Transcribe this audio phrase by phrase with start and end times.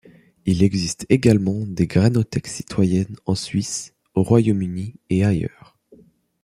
[0.47, 5.77] Il existe également des grainothèques citoyennes en Suisse, au Royaume-Uni et ailleurs.